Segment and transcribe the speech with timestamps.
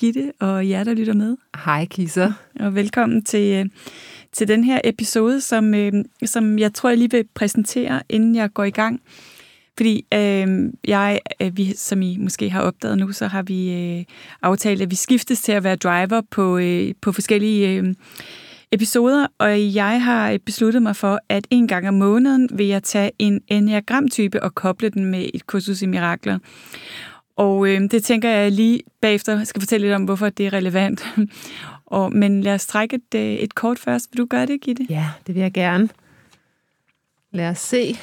[0.00, 1.36] Gitte og jer, der lytter med.
[1.64, 2.32] Hej Kisser.
[2.60, 3.66] Og velkommen til, øh,
[4.32, 5.92] til den her episode, som, øh,
[6.24, 9.00] som jeg tror, jeg lige vil præsentere, inden jeg går i gang.
[9.76, 14.04] Fordi øh, jeg, øh, vi, som I måske har opdaget nu, så har vi øh,
[14.42, 17.94] aftalt, at vi skiftes til at være driver på, øh, på forskellige øh,
[18.72, 23.10] episoder, og jeg har besluttet mig for, at en gang om måneden vil jeg tage
[23.18, 26.38] en enneagram-type og koble den med et kursus i mirakler.
[27.40, 31.04] Og øh, det tænker jeg lige bagefter skal fortælle lidt om, hvorfor det er relevant.
[31.86, 34.12] og, men lad os trække et, øh, et kort først.
[34.12, 34.86] Vil du gøre det, Gitte?
[34.90, 35.88] Ja, det vil jeg gerne.
[37.30, 37.96] Lad os se.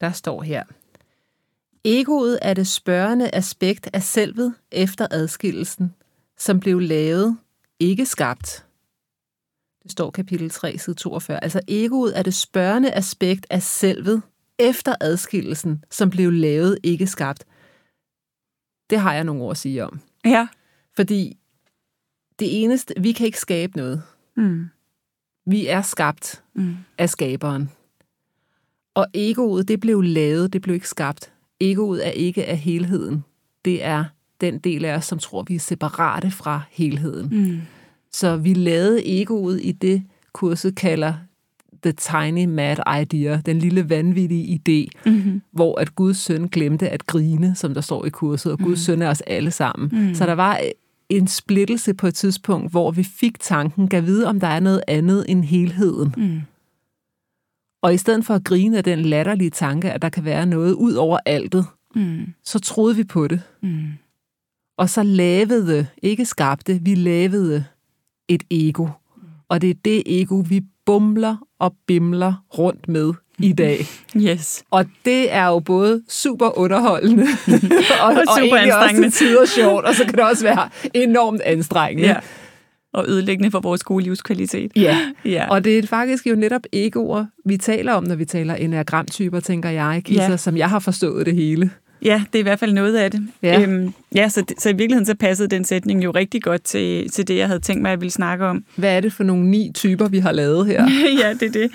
[0.00, 0.64] Der står her.
[1.84, 5.94] Egoet er det spørgende aspekt af selvet efter adskillelsen,
[6.36, 7.38] som blev lavet,
[7.80, 8.67] ikke skabt.
[9.82, 11.44] Det står kapitel 3, side 42.
[11.44, 14.22] Altså egoet er det spørgende aspekt af selvet
[14.58, 17.44] efter adskillelsen, som blev lavet, ikke skabt.
[18.90, 20.00] Det har jeg nogle ord at sige om.
[20.24, 20.48] Ja.
[20.96, 21.36] Fordi
[22.38, 24.02] det eneste, vi kan ikke skabe noget.
[24.36, 24.68] Mm.
[25.46, 26.76] Vi er skabt mm.
[26.98, 27.70] af skaberen.
[28.94, 31.32] Og egoet, det blev lavet, det blev ikke skabt.
[31.60, 33.24] Egoet er ikke af helheden.
[33.64, 34.04] Det er
[34.40, 37.28] den del af os, som tror, vi er separate fra helheden.
[37.32, 37.60] Mm.
[38.12, 40.02] Så vi lavede egoet i det,
[40.32, 41.14] kurset kalder
[41.82, 45.42] The Tiny Mad Idea, den lille vanvittige idé, mm-hmm.
[45.52, 48.76] hvor at Guds søn glemte at grine, som der står i kurset, og Guds mm.
[48.76, 49.90] søn er os alle sammen.
[49.92, 50.14] Mm.
[50.14, 50.60] Så der var
[51.08, 54.82] en splittelse på et tidspunkt, hvor vi fik tanken, gav vide, om der er noget
[54.88, 56.14] andet end helheden.
[56.16, 56.40] Mm.
[57.82, 60.72] Og i stedet for at grine af den latterlige tanke, at der kan være noget
[60.72, 62.26] ud over altet, mm.
[62.44, 63.40] så troede vi på det.
[63.62, 63.86] Mm.
[64.76, 67.64] Og så lavede, ikke skabte, vi lavede
[68.28, 68.86] et ego.
[69.48, 73.86] Og det er det ego, vi bumler og bimler rundt med i dag.
[74.16, 74.64] Yes.
[74.70, 77.22] Og det er jo både super underholdende
[78.02, 79.06] og, og, super og anstrengende.
[79.06, 82.08] også tider sjovt, og så kan det også være enormt anstrengende.
[82.08, 82.16] Ja.
[82.92, 84.72] Og ødelæggende for vores gode livskvalitet.
[84.76, 84.98] Ja.
[85.24, 89.40] ja, og det er faktisk jo netop egoer, vi taler om, når vi taler enagramtyper,
[89.40, 90.36] tænker jeg, Kisa, ja.
[90.36, 91.70] som jeg har forstået det hele.
[92.04, 93.28] Ja, det er i hvert fald noget af det.
[93.42, 97.10] Ja, øhm, ja så, så i virkeligheden så passede den sætning jo rigtig godt til,
[97.10, 98.64] til det, jeg havde tænkt mig, at jeg ville snakke om.
[98.76, 100.82] Hvad er det for nogle ni typer, vi har lavet her?
[101.22, 101.70] ja, det er det.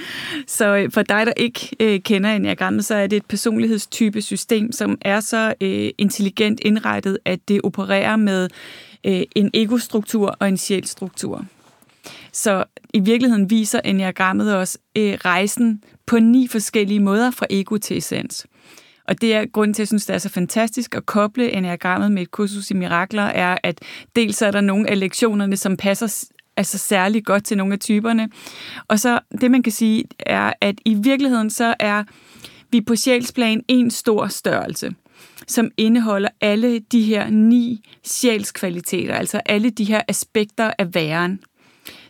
[0.48, 4.72] Så øh, for dig, der ikke øh, kender enagrammet, så er det et personlighedstype system,
[4.72, 8.50] som er så øh, intelligent indrettet, at det opererer med
[9.04, 11.46] øh, en egostruktur og en sjælstruktur.
[12.32, 12.64] Så
[12.94, 18.46] i virkeligheden viser enagrammet os øh, rejsen på ni forskellige måder fra ego til essens.
[19.08, 22.12] Og det er grunden til, at jeg synes, det er så fantastisk at koble enagrammet
[22.12, 23.80] med et kursus i mirakler, er, at
[24.16, 26.26] dels er der nogle af lektionerne, som passer
[26.58, 28.30] altså særlig godt til nogle af typerne.
[28.88, 32.04] Og så det, man kan sige, er, at i virkeligheden så er
[32.72, 34.94] vi på sjælsplan en stor størrelse
[35.48, 41.40] som indeholder alle de her ni sjælskvaliteter, altså alle de her aspekter af væren.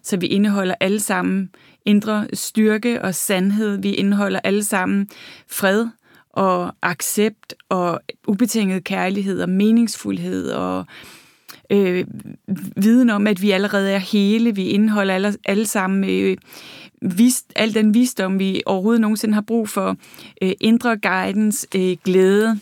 [0.03, 1.49] Så vi indeholder alle sammen
[1.85, 3.77] indre styrke og sandhed.
[3.77, 5.09] Vi indeholder alle sammen
[5.47, 5.87] fred,
[6.33, 10.85] og accept og ubetinget kærlighed og meningsfuldhed og
[11.69, 12.05] øh,
[12.77, 14.55] viden om, at vi allerede er hele.
[14.55, 16.37] Vi indeholder alle, alle sammen øh,
[17.01, 19.97] vist, al den visdom, vi overhovedet nogensinde har brug for.
[20.41, 22.59] Øh, indre guidance, øh, glæde.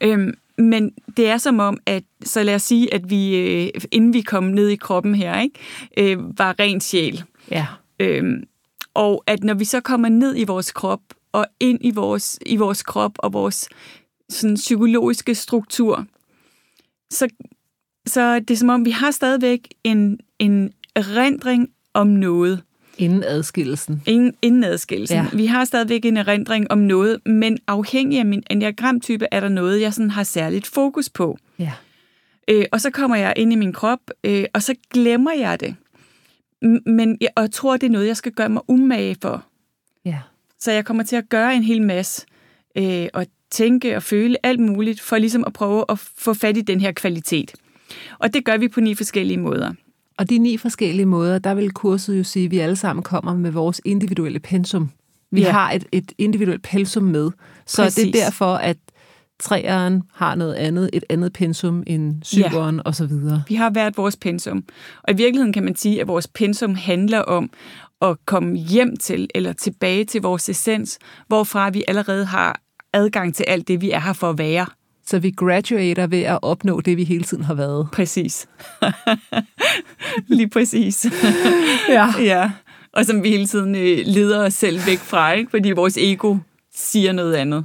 [0.00, 4.12] Øh, men det er som om, at så lad os sige, at vi, øh, inden
[4.12, 5.58] vi kom ned i kroppen her, ikke,
[5.98, 7.22] øh, var ren sjæl.
[7.50, 7.66] Ja.
[8.00, 8.42] Øh,
[8.94, 11.00] og at når vi så kommer ned i vores krop
[11.36, 13.68] og ind i vores, i vores krop og vores
[14.28, 16.06] sådan, psykologiske struktur,
[17.10, 17.28] så,
[18.06, 22.62] så det er som om, vi har stadigvæk en, en rendring om noget.
[22.98, 24.02] Inden adskillelsen.
[24.06, 25.16] Inden, inden adskillelsen.
[25.16, 25.26] Ja.
[25.32, 29.80] Vi har stadigvæk en erindring om noget, men afhængig af min enneagramtype er der noget,
[29.80, 31.38] jeg sådan har særligt fokus på.
[31.58, 31.72] Ja.
[32.48, 35.76] Øh, og så kommer jeg ind i min krop, øh, og så glemmer jeg det.
[36.86, 39.44] Men jeg, og jeg tror, det er noget, jeg skal gøre mig umage for.
[40.04, 40.18] Ja.
[40.60, 42.26] Så jeg kommer til at gøre en hel masse,
[42.78, 46.60] øh, og tænke og føle alt muligt, for ligesom at prøve at få fat i
[46.60, 47.54] den her kvalitet.
[48.18, 49.72] Og det gør vi på ni forskellige måder.
[50.18, 53.34] Og de ni forskellige måder, der vil kurset jo sige, at vi alle sammen kommer
[53.34, 54.90] med vores individuelle pensum.
[55.30, 55.50] Vi ja.
[55.50, 57.30] har et, et individuelt pensum med.
[57.66, 58.04] Så Præcis.
[58.04, 58.76] det er derfor, at
[59.38, 62.82] træeren har noget andet, et andet pensum end syveren ja.
[62.84, 63.12] osv.
[63.48, 64.64] Vi har hvert vores pensum.
[65.02, 67.50] Og i virkeligheden kan man sige, at vores pensum handler om
[68.02, 70.98] at komme hjem til, eller tilbage til vores essens,
[71.28, 72.60] hvorfra vi allerede har
[72.92, 74.66] adgang til alt det, vi er her for at være.
[75.06, 77.88] Så vi graduater ved at opnå det, vi hele tiden har været.
[77.92, 78.48] Præcis.
[80.36, 81.06] Lige præcis.
[81.88, 82.08] ja.
[82.20, 82.50] ja.
[82.92, 85.50] Og som vi hele tiden øh, leder os selv væk fra, ikke?
[85.50, 86.36] fordi vores ego
[86.74, 87.64] siger noget andet.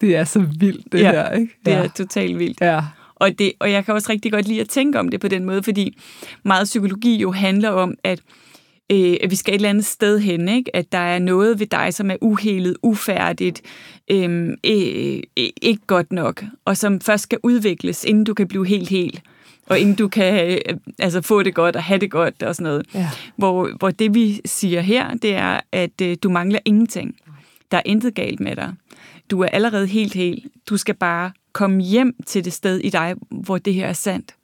[0.00, 1.52] Det er så vildt, det ja, her, ikke?
[1.64, 2.60] det er totalt vildt.
[2.60, 2.82] Ja.
[3.14, 5.44] Og, det, og jeg kan også rigtig godt lide at tænke om det på den
[5.44, 5.98] måde, fordi
[6.42, 8.20] meget psykologi jo handler om, at
[8.90, 10.76] øh, at vi skal et eller andet sted hen, ikke?
[10.76, 13.62] at der er noget ved dig, som er uhelet, ufærdigt,
[14.10, 18.66] øh, øh, øh, ikke godt nok, og som først skal udvikles, inden du kan blive
[18.66, 19.22] helt helt,
[19.66, 22.70] og inden du kan øh, altså, få det godt og have det godt og sådan
[22.70, 22.86] noget.
[22.94, 23.10] Ja.
[23.36, 27.16] Hvor, hvor det vi siger her, det er, at øh, du mangler ingenting.
[27.70, 28.72] Der er intet galt med dig.
[29.30, 30.46] Du er allerede helt helt.
[30.68, 34.34] Du skal bare komme hjem til det sted i dig, hvor det her er sandt.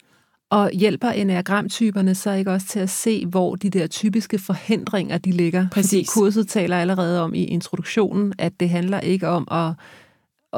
[0.51, 5.31] Og hjælper enagramtyperne så ikke også til at se, hvor de der typiske forhindringer, de
[5.31, 5.69] ligger?
[5.73, 5.91] Præcis.
[5.91, 9.73] Fordi kurset taler allerede om i introduktionen, at det handler ikke om at,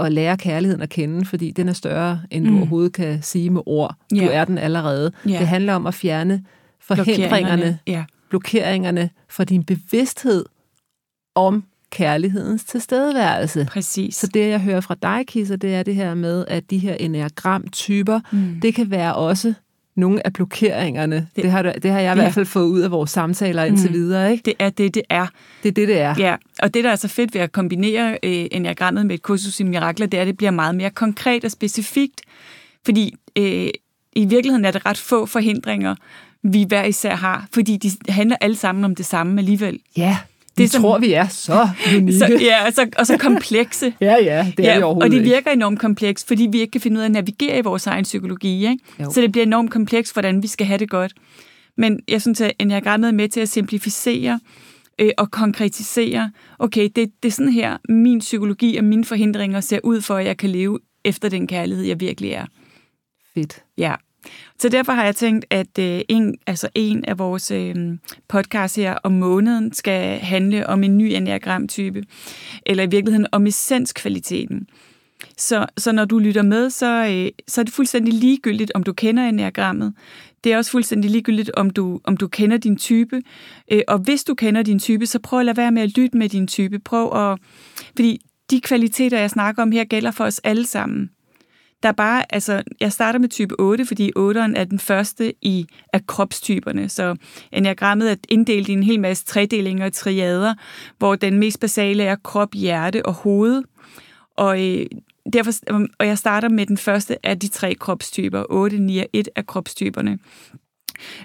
[0.05, 2.58] at lære kærligheden at kende, fordi den er større, end du mm.
[2.58, 3.94] overhovedet kan sige med ord.
[4.11, 5.12] Du er den allerede.
[5.26, 5.38] Yeah.
[5.38, 6.44] Det handler om at fjerne
[6.81, 8.05] forhindringerne, blokeringerne, yeah.
[8.31, 10.44] blokeringerne for din bevidsthed
[11.34, 13.67] om kærlighedens tilstedeværelse.
[13.70, 14.14] Præcis.
[14.14, 16.94] Så det, jeg hører fra dig, Kisser, det er det her med, at de her
[16.94, 18.61] enagramtyper, mm.
[18.62, 19.55] det kan være også
[19.99, 21.17] nogle af blokeringerne.
[21.37, 22.23] Det, det, har, det har jeg i ja.
[22.23, 23.95] hvert fald fået ud af vores samtaler indtil mm.
[23.95, 24.33] videre.
[24.33, 24.43] Ikke?
[24.43, 25.27] Det er det, det er.
[25.62, 26.15] Det er det, det er.
[26.19, 29.61] Ja, og det, der er så fedt ved at kombinere øh, enagrammet med et kursus
[29.61, 32.21] i mirakler, det er, at det bliver meget mere konkret og specifikt.
[32.85, 33.69] Fordi øh,
[34.12, 35.95] i virkeligheden er det ret få forhindringer,
[36.43, 39.81] vi hver især har, fordi de handler alle sammen om det samme alligevel.
[39.97, 40.19] Ja,
[40.58, 42.19] det vi som, tror, vi er så unikke.
[42.19, 43.94] Så, ja, og så, og så komplekse.
[44.00, 46.81] ja, ja, det er ja, overhovedet Og det virker enormt komplekst, fordi vi ikke kan
[46.81, 48.69] finde ud af at navigere i vores egen psykologi.
[48.69, 48.78] Ikke?
[49.10, 51.12] Så det bliver enormt komplekst, hvordan vi skal have det godt.
[51.76, 54.40] Men jeg synes, at jeg er med til at simplificere
[54.99, 59.81] øh, og konkretisere, okay, det, det er sådan her, min psykologi og mine forhindringer ser
[59.84, 62.46] ud for, at jeg kan leve efter den kærlighed, jeg virkelig er.
[63.34, 63.62] Fedt.
[63.78, 63.94] Ja.
[64.59, 67.75] Så derfor har jeg tænkt, at øh, en, altså en af vores øh,
[68.29, 72.05] podcasts her om måneden skal handle om en ny enneagramtype,
[72.67, 74.69] eller i virkeligheden om essenskvaliteten.
[75.37, 78.93] Så, så når du lytter med, så, øh, så er det fuldstændig ligegyldigt, om du
[78.93, 79.95] kender enneagrammet.
[80.45, 83.23] Det er også fuldstændig ligegyldigt, om du, om du kender din type.
[83.73, 86.19] Øh, og hvis du kender din type, så prøv at lade være med at lytte
[86.19, 86.79] med din type.
[86.79, 87.39] Prøv at...
[87.97, 88.21] Fordi
[88.51, 91.11] de kvaliteter, jeg snakker om her, gælder for os alle sammen.
[91.83, 95.67] Der er bare, altså, jeg starter med type 8, fordi 8'eren er den første i
[95.93, 97.17] af kropstyperne, så
[97.53, 100.55] enagrammet er inddelt i en hel masse tredelinger og triader,
[100.99, 103.63] hvor den mest basale er krop, hjerte og hoved.
[104.37, 104.87] Og, øh,
[105.32, 109.06] derfor, øhm, og jeg starter med den første af de tre kropstyper, 8, 9 og
[109.13, 110.19] 1 af kropstyperne.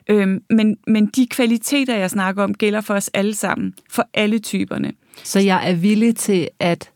[0.09, 4.39] Øhm, men, men de kvaliteter, jeg snakker om, gælder for os alle sammen, for alle
[4.39, 4.93] typerne.
[5.23, 6.91] Så jeg er villig til at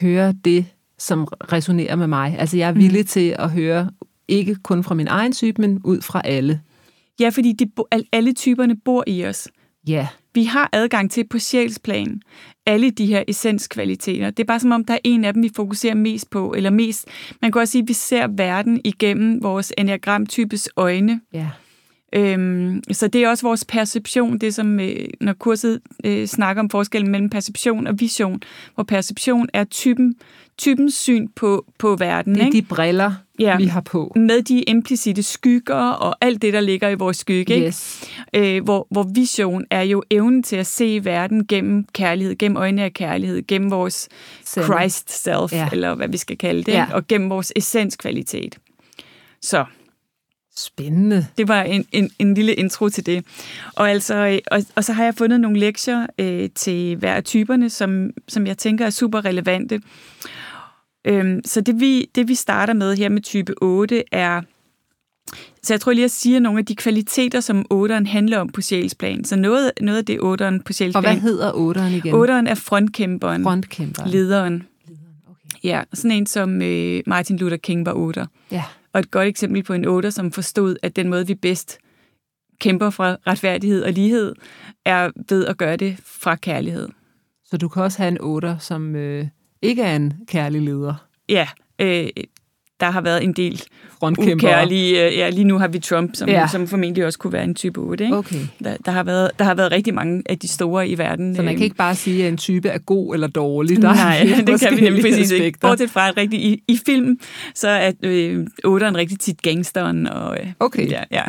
[0.00, 0.66] høre det,
[0.98, 2.36] som resonerer med mig.
[2.38, 3.06] Altså jeg er villig mm.
[3.06, 3.90] til at høre,
[4.28, 6.60] ikke kun fra min egen type, men ud fra alle.
[7.20, 7.70] Ja, fordi de,
[8.12, 9.48] alle typerne bor i os.
[9.88, 10.08] Ja.
[10.34, 12.20] Vi har adgang til på sjælsplan
[12.66, 14.30] alle de her essenskvaliteter.
[14.30, 16.70] Det er bare som om, der er en af dem, vi fokuserer mest på, eller
[16.70, 17.08] mest,
[17.42, 21.20] man kan også sige, at vi ser verden igennem vores enneagramtypes øjne.
[21.32, 21.48] Ja.
[22.12, 26.70] Øhm, så det er også vores perception, det som, øh, når kurset øh, snakker om
[26.70, 28.40] forskellen mellem perception og vision,
[28.74, 30.14] hvor perception er typen,
[30.58, 32.34] typens syn på, på verden.
[32.34, 32.56] Det er ikke?
[32.56, 34.12] de briller, ja, vi har på.
[34.16, 37.66] Med de implicite skygger og alt det, der ligger i vores skygge.
[37.66, 38.08] Yes.
[38.32, 38.56] Ikke?
[38.56, 42.82] Øh, hvor, hvor vision er jo evnen til at se verden gennem kærlighed, gennem øjne
[42.82, 44.08] af kærlighed, gennem vores
[44.44, 44.64] Selv.
[44.64, 45.68] Christ self, ja.
[45.72, 46.86] eller hvad vi skal kalde det, ja.
[46.92, 48.58] og gennem vores essenskvalitet.
[49.42, 49.64] Så
[50.58, 51.26] Spændende.
[51.38, 53.24] Det var en, en, en lille intro til det.
[53.74, 57.24] Og, altså, øh, og, og så har jeg fundet nogle lektier øh, til hver af
[57.24, 59.80] typerne, som, som jeg tænker er super relevante.
[61.04, 64.40] Øhm, så det vi, det vi starter med her med type 8 er
[65.62, 68.60] Så jeg tror lige at sige nogle af de kvaliteter, som otteren handler om på
[68.60, 69.24] sjælsplan.
[69.24, 71.04] Så noget, noget af det otteren på sjælsplan...
[71.04, 72.14] Og hvad hedder otteren igen?
[72.14, 73.42] Otteren er frontkæmperen.
[73.42, 74.10] Frontkæmperen.
[74.10, 74.66] Lederen.
[75.26, 75.58] Okay.
[75.64, 78.26] Ja, sådan en som øh, Martin Luther King var otter.
[78.50, 78.62] Ja.
[78.92, 81.78] Og et godt eksempel på en otter, som forstod, at den måde, vi bedst
[82.60, 84.34] kæmper for retfærdighed og lighed,
[84.84, 86.88] er ved at gøre det fra kærlighed.
[87.44, 89.26] Så du kan også have en otter, som øh,
[89.62, 90.94] ikke er en kærlig leder?
[91.28, 92.08] Ja, øh,
[92.80, 93.62] der har været en del
[94.02, 95.06] ukærlige.
[95.06, 96.46] Øh, ja, lige nu har vi Trump, som, ja.
[96.46, 98.04] som formentlig også kunne være en type 8.
[98.04, 98.16] Ikke?
[98.16, 98.36] Okay.
[98.64, 101.36] Der, der, har været, der har været rigtig mange af de store i verden.
[101.36, 103.76] Så man kan ikke bare sige, at en type er god eller dårlig.
[103.82, 105.58] Der Nej, det kan vi nemlig præcis ikke.
[105.58, 107.18] Bortset fra, at rigtig, i, i film,
[107.54, 110.06] så er øh, 8'eren rigtig tit gangsteren.
[110.06, 110.90] Og, øh, okay.
[110.90, 111.22] Ja, ja.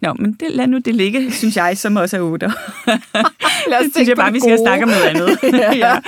[0.00, 2.52] Nå, men det, lad nu det ligge, synes jeg, som også er 8'er.
[3.70, 5.38] lad os det synes jeg bare, vi skal snakke om noget andet.
[5.84, 5.98] ja.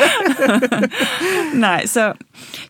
[1.55, 2.13] Nej, så,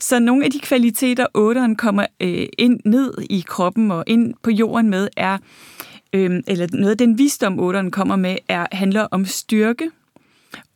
[0.00, 4.50] så nogle af de kvaliteter, 8'eren kommer øh, ind ned i kroppen og ind på
[4.50, 5.38] jorden med, er,
[6.12, 9.90] øh, eller noget af den visdom, otteren kommer med, er, handler om styrke,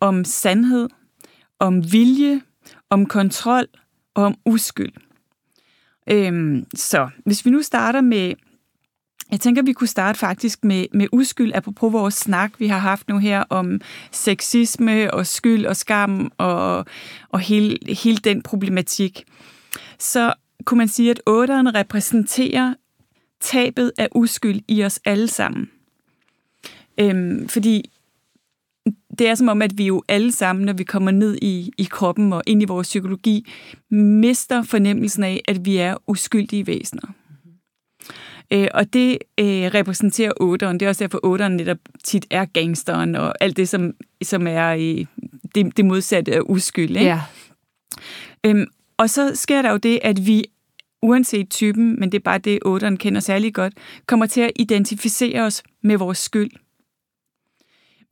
[0.01, 0.89] om sandhed,
[1.59, 2.41] om vilje,
[2.91, 3.67] om kontrol
[4.15, 4.93] og om uskyld.
[6.11, 8.35] Øh, så hvis vi nu starter med
[9.33, 13.09] jeg tænker, vi kunne starte faktisk med, med uskyld, apropos vores snak, vi har haft
[13.09, 13.81] nu her om
[14.11, 16.87] sexisme og skyld og skam og,
[17.29, 19.25] og hele, hele den problematik.
[19.99, 20.35] Så
[20.65, 22.75] kunne man sige, at otteren repræsenterer
[23.41, 25.71] tabet af uskyld i os alle sammen.
[27.01, 27.91] Øhm, fordi
[29.19, 31.85] det er som om, at vi jo alle sammen, når vi kommer ned i, i
[31.85, 33.51] kroppen og ind i vores psykologi,
[33.91, 37.13] mister fornemmelsen af, at vi er uskyldige væsener.
[38.53, 40.81] Øh, og det øh, repræsenterer otteren.
[40.81, 43.93] Det er også derfor, otteren netop tit er gangsteren og alt det, som,
[44.23, 45.07] som er øh,
[45.55, 46.97] det, det modsatte af uskyld.
[46.97, 47.05] Ikke?
[47.05, 47.21] Ja.
[48.47, 48.67] Øhm,
[49.03, 50.45] og så sker der jo det, at vi,
[51.03, 53.75] uanset typen, men det er bare det, otteren kender særlig godt,
[54.07, 56.51] kommer til at identificere os med vores skyld.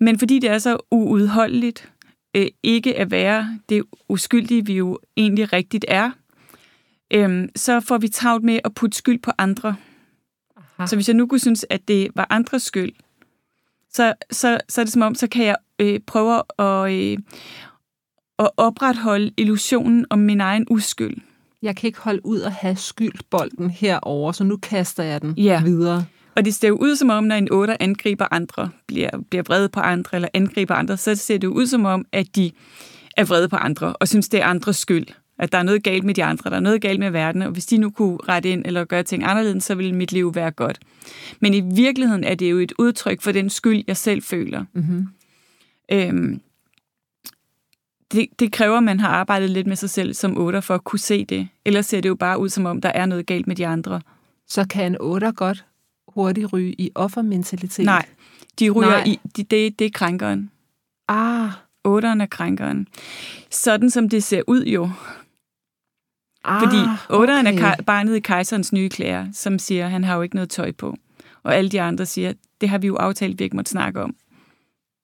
[0.01, 1.93] Men fordi det er så uudholdeligt
[2.37, 6.11] øh, ikke at være det uskyldige, vi jo egentlig rigtigt er,
[7.11, 9.77] øh, så får vi travlt med at putte skyld på andre.
[10.57, 10.87] Aha.
[10.87, 12.93] Så hvis jeg nu kunne synes, at det var andres skyld,
[13.91, 17.19] så, så, så er det som om, så kan jeg øh, prøve at, øh,
[18.41, 21.17] at opretholde illusionen om min egen uskyld.
[21.63, 25.63] Jeg kan ikke holde ud at have skyldbolden herover, så nu kaster jeg den ja.
[25.63, 26.05] videre.
[26.37, 29.69] Og det ser jo ud som om, når en otter angriber andre, bliver, bliver vrede
[29.69, 32.51] på andre eller angriber andre, så ser det jo ud som om, at de
[33.17, 35.07] er vrede på andre og synes, det er andres skyld
[35.41, 37.51] at der er noget galt med de andre, der er noget galt med verden, og
[37.51, 40.51] hvis de nu kunne rette ind eller gøre ting anderledes, så ville mit liv være
[40.51, 40.79] godt.
[41.41, 44.65] Men i virkeligheden er det jo et udtryk for den skyld, jeg selv føler.
[44.75, 45.07] Mm-hmm.
[45.93, 46.41] Øhm,
[48.13, 50.85] det, det kræver, at man har arbejdet lidt med sig selv som otter for at
[50.85, 51.49] kunne se det.
[51.65, 54.01] Ellers ser det jo bare ud, som om der er noget galt med de andre.
[54.49, 55.65] Så kan en otter godt
[56.09, 57.85] hurtigt ryge i offermentalitet?
[57.85, 58.07] Nej,
[58.59, 59.05] de ryger Nej.
[59.07, 60.51] i, de, det, det er krænkeren.
[61.09, 61.51] Ah.
[61.85, 62.87] Otteren er krænkeren.
[63.51, 64.91] Sådan som det ser ud jo,
[66.45, 66.77] Ah, Fordi
[67.09, 67.65] otteren okay.
[67.79, 70.73] er barnet i kejserens nye klæder, som siger, at han har jo ikke noget tøj
[70.73, 70.97] på.
[71.43, 74.15] Og alle de andre siger, det har vi jo aftalt, vi ikke måtte snakke om.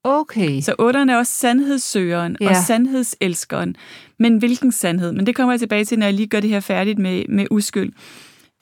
[0.07, 0.61] Okay.
[0.61, 2.49] Så otteren er også sandhedssøgeren ja.
[2.49, 3.77] og sandhedselskeren.
[4.19, 5.13] Men hvilken sandhed?
[5.13, 7.47] Men det kommer jeg tilbage til, når jeg lige gør det her færdigt med, med
[7.51, 7.93] uskyld.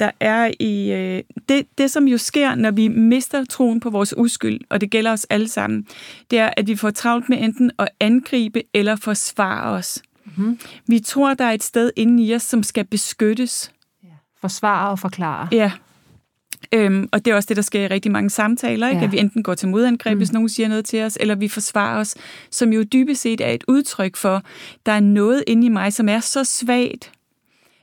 [0.01, 4.15] Der er i øh, det, det, som jo sker, når vi mister troen på vores
[4.17, 5.87] uskyld, og det gælder os alle sammen,
[6.31, 10.03] det er, at vi får travlt med enten at angribe eller forsvare os.
[10.25, 10.59] Mm-hmm.
[10.87, 13.73] Vi tror, der er et sted inde i os, som skal beskyttes.
[14.05, 14.09] Ja.
[14.41, 15.49] Forsvare og forklare.
[15.53, 15.73] Ja.
[16.73, 19.01] Øhm, og det er også det, der sker i rigtig mange samtaler, ikke?
[19.01, 19.05] Ja.
[19.07, 20.19] at vi enten går til modangreb, mm.
[20.19, 22.15] hvis nogen siger noget til os, eller vi forsvarer os,
[22.51, 24.43] som jo dybest set er et udtryk for,
[24.87, 27.13] der er noget inde i mig, som er så svagt,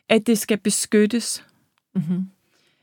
[0.10, 1.44] at det skal beskyttes.
[1.96, 2.28] Mm-hmm.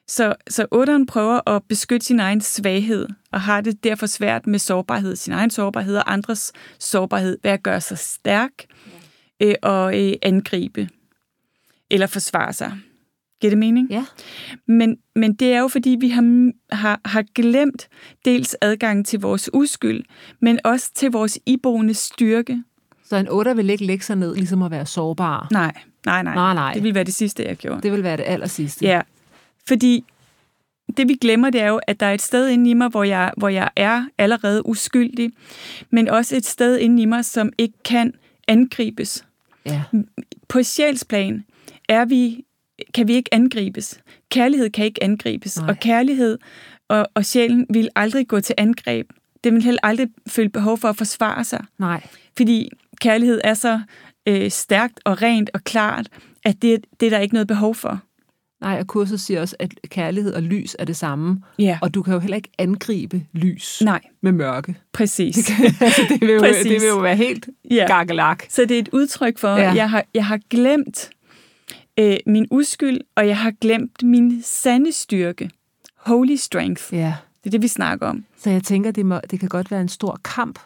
[0.06, 4.58] Så, så otteren prøver at beskytte sin egen svaghed, og har det derfor svært med
[4.58, 8.52] sårbarhed, sin egen sårbarhed og andres sårbarhed, ved at gøre sig stærk,
[9.40, 10.88] øh, og øh, angribe
[11.90, 12.72] eller forsvare sig.
[13.40, 13.90] Giver det mening?
[13.90, 14.04] Ja.
[14.66, 17.88] Men, men det er jo, fordi vi har, har, har glemt
[18.24, 20.04] dels adgang til vores uskyld,
[20.40, 22.62] men også til vores iboende styrke.
[23.04, 25.48] Så en otter vil ikke lægge sig ned, ligesom at være sårbar?
[25.50, 25.72] Nej,
[26.06, 26.34] nej, nej.
[26.34, 26.72] nej, nej.
[26.74, 27.80] Det vil være det sidste, jeg gjorde.
[27.80, 28.84] Det vil være det aller sidste.
[28.84, 29.00] Ja,
[29.68, 30.04] fordi
[30.96, 33.04] det vi glemmer, det er jo, at der er et sted inde i mig, hvor
[33.04, 35.30] jeg, hvor jeg er allerede uskyldig,
[35.90, 38.14] men også et sted inde i mig, som ikke kan
[38.48, 39.24] angribes.
[39.66, 39.82] Ja.
[40.48, 41.44] På sjælsplan
[41.88, 42.44] er vi,
[42.94, 44.00] kan vi ikke angribes.
[44.30, 45.58] Kærlighed kan ikke angribes.
[45.58, 45.68] Nej.
[45.70, 46.38] Og kærlighed
[46.88, 49.06] og, og sjælen vil aldrig gå til angreb.
[49.44, 51.64] Det vil heller aldrig føle behov for at forsvare sig.
[51.78, 52.06] Nej.
[52.36, 52.70] Fordi
[53.00, 53.80] kærlighed er så
[54.28, 56.08] øh, stærkt og rent og klart,
[56.44, 58.00] at det, det er der ikke noget behov for.
[58.60, 61.42] Nej, og kurset siger også, at kærlighed og lys er det samme.
[61.58, 61.78] Ja.
[61.82, 64.74] Og du kan jo heller ikke angribe lys Nej, med mørke.
[64.92, 65.50] præcis.
[65.80, 66.62] altså, det, vil jo, Præcis.
[66.62, 67.84] det vil jo være helt Ja.
[67.86, 68.42] gakkelak.
[68.48, 69.70] Så det er et udtryk for, Ja.
[69.70, 71.10] at jeg har, jeg har glemt
[71.98, 75.50] øh, min uskyld, og jeg har glemt min sande styrke.
[75.96, 76.84] Holy strength.
[76.92, 77.14] Ja.
[77.44, 78.24] Det er det, vi snakker om.
[78.38, 80.58] Så jeg tænker, det, må, det kan godt være en stor kamp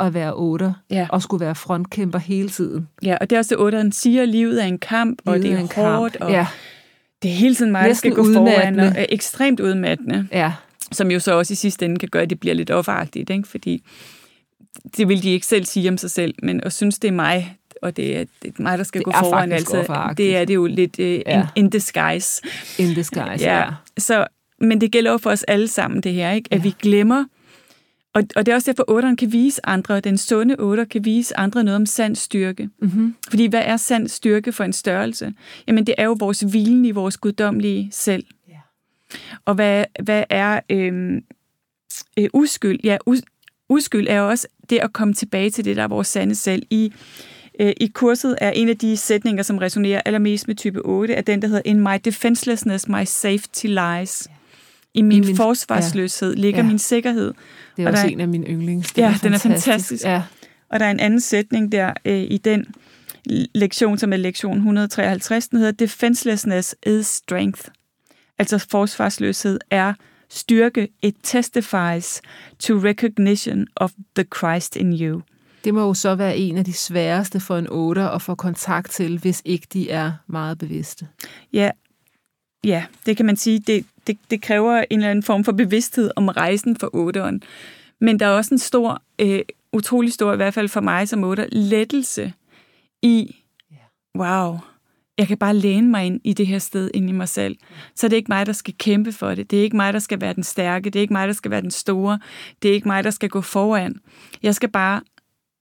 [0.00, 1.06] at være otter, Ja.
[1.10, 2.88] og skulle være frontkæmper hele tiden.
[3.02, 5.52] Ja, og det er også det, otteren siger, livet er en kamp, og Livet det
[5.58, 5.86] er, en kamp.
[5.96, 6.46] hårdt, og Ja,
[7.22, 10.52] det er hele tiden mig, der skal gå foran, og er ekstremt udmattende, ja.
[10.92, 13.48] som jo så også i sidste ende kan gøre, at det bliver lidt offeragtigt, ikke?
[13.48, 13.82] fordi
[14.96, 17.56] det vil de ikke selv sige om sig selv, men at synes, det er mig,
[17.82, 20.54] og det er, det er mig, der skal Det gå foran, altså, det er det
[20.54, 21.40] jo lidt uh, Ja.
[21.56, 22.42] in, in disguise.
[22.78, 23.58] In disguise, Ja.
[23.58, 23.68] ja.
[23.98, 24.26] Så,
[24.60, 26.48] men det gælder jo for os alle sammen, det her, ikke?
[26.50, 26.62] at ja.
[26.62, 27.24] vi glemmer,
[28.14, 31.04] og, og det er også derfor, at otteren kan vise andre, den sunde otter kan
[31.04, 32.68] vise andre noget om sand styrke.
[32.78, 33.14] Mm-hmm.
[33.30, 35.34] Fordi hvad er sand styrke for en størrelse?
[35.66, 38.24] Jamen det er jo vores hvilen i vores guddommelige selv.
[38.48, 38.54] Ja.
[39.44, 41.20] Og hvad, hvad er øhm,
[42.18, 42.80] øh, uskyld?
[42.84, 43.18] Ja, us,
[43.68, 46.62] uskyld er jo også det at komme tilbage til det, der er vores sande selv.
[46.70, 46.92] I,
[47.60, 51.20] øh, I kurset er en af de sætninger, som resonerer allermest med type 8, er
[51.22, 54.28] den, der hedder In my defenselessness, my safety lies.
[54.94, 56.66] I min, min- min forsvarsløshed ligger Ja.
[56.68, 57.32] min sikkerhed.
[57.76, 58.92] Det er Og også der- en af mine yndlings.
[58.96, 60.04] Ja, den er fantastisk.
[60.04, 60.22] Ja.
[60.68, 62.66] Og der er en anden sætning der øh, i den
[63.54, 67.62] lektion, som er lektion 153, den hedder Defenselessness is strength.
[68.38, 69.94] Altså forsvarsløshed er
[70.32, 70.88] styrke.
[71.02, 72.22] It testifies
[72.58, 75.22] to recognition of the Christ in you.
[75.64, 78.90] Det må jo så være en af de sværeste for en otter at få kontakt
[78.90, 81.08] til, hvis ikke de er meget bevidste.
[81.52, 81.70] Ja,
[82.64, 83.58] ja det kan man sige.
[83.58, 87.42] Det, det, det kræver en eller anden form for bevidsthed om rejsen for otteren.
[88.00, 89.40] Men der er også en stor, øh,
[89.72, 92.32] utrolig stor, i hvert fald for mig som otter, lettelse
[93.02, 93.36] i,
[94.18, 94.58] wow,
[95.18, 97.56] jeg kan bare læne mig ind i det her sted ind i mig selv.
[97.94, 99.50] Så det er ikke mig, der skal kæmpe for det.
[99.50, 100.90] Det er ikke mig, der skal være den stærke.
[100.90, 102.18] Det er ikke mig, der skal være den store.
[102.62, 103.96] Det er ikke mig, der skal gå foran.
[104.42, 105.00] Jeg skal bare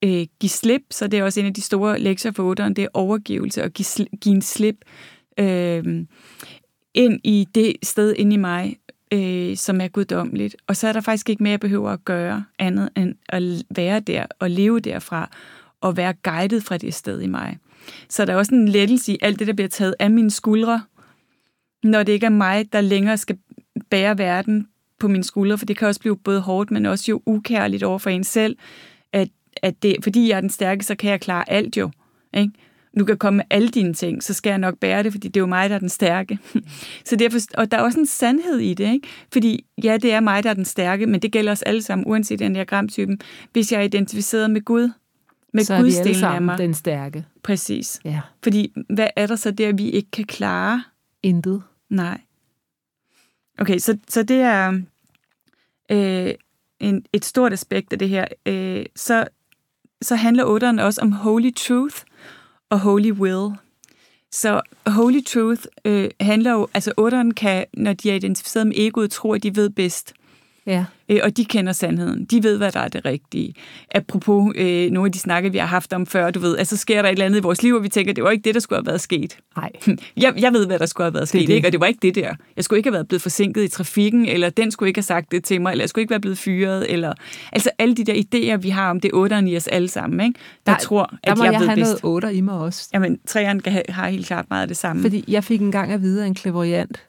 [0.04, 2.84] øh, give slip, så det er også en af de store lektier for otteren, det
[2.84, 4.76] er overgivelse og give, sl- give en slip
[5.40, 6.06] øh,
[6.94, 8.78] ind i det sted inde i mig,
[9.14, 10.56] øh, som er guddommeligt.
[10.68, 13.44] Og så er der faktisk ikke mere, jeg behøver at gøre andet end at
[13.76, 15.30] være der og leve derfra
[15.82, 17.58] og være guidet fra det sted i mig.
[18.10, 20.82] Så der er også en lettelse i alt det, der bliver taget af mine skuldre,
[21.84, 23.38] når det ikke er mig, der længere skal
[23.90, 24.68] bære verden
[25.00, 27.98] på mine skuldre, for det kan også blive både hårdt, men også jo ukærligt over
[27.98, 28.58] for en selv,
[29.14, 29.30] at,
[29.64, 31.92] at det, fordi jeg er den stærke, så kan jeg klare alt jo.
[32.38, 32.52] Ikke?
[33.00, 35.38] Du kan komme med alle dine ting, så skal jeg nok bære det, fordi det
[35.38, 36.40] er jo mig, der er den stærke.
[37.06, 39.08] så derfor, og der er også en sandhed i det, ikke?
[39.34, 42.08] fordi ja, det er mig, der er den stærke, men det gælder os alle sammen,
[42.08, 43.20] uanset den diagramtypen.
[43.54, 44.92] Hvis jeg er identificeret med Gud,
[45.52, 47.26] med så er vi alle Guds sammen den stærke.
[47.44, 48.00] Præcis.
[48.06, 48.22] Ja.
[48.44, 50.84] Fordi hvad er der så der, vi ikke kan klare?
[51.24, 51.64] Intet.
[51.90, 52.22] Nej.
[53.60, 54.82] Okay, så, så det er
[55.92, 56.34] øh,
[56.80, 58.26] en, et stort aspekt af det her.
[58.46, 59.28] Øh, så,
[60.02, 61.96] så handler otteren også om holy truth
[62.70, 63.56] og holy will.
[64.32, 69.12] Så holy truth øh, handler jo, altså otteren kan, når de er identificeret med egoet,
[69.12, 70.14] tro, at de ved bedst.
[70.68, 70.86] Ja.
[71.10, 72.26] Øh, og de kender sandheden.
[72.26, 73.54] De ved, hvad der er det rigtige.
[73.96, 77.02] Apropos øh, nogle af de snakke, vi har haft om før, du ved, altså sker
[77.02, 78.60] der et eller andet i vores liv, og vi tænker, det var ikke det, der
[78.60, 79.38] skulle have været sket.
[79.58, 79.70] Nej.
[80.18, 81.54] Jeg, jeg ved, hvad der skulle have været sket, det.
[81.54, 81.68] ikke?
[81.68, 82.36] og det var ikke det der.
[82.56, 85.32] Jeg skulle ikke have været blevet forsinket i trafikken, eller den skulle ikke have sagt
[85.32, 87.14] det til mig, eller jeg skulle ikke være blevet fyret, eller...
[87.52, 90.40] Altså alle de der idéer, vi har om det otteren i os alle sammen, ikke?
[90.66, 92.04] der, Der- tror, at Der må jeg, jeg, ved have bedst.
[92.04, 92.90] noget otter i mig også.
[92.94, 95.02] Jamen, træerne kan have, har helt klart meget af det samme.
[95.02, 97.02] Fordi jeg fik engang at vide af en klevoriant,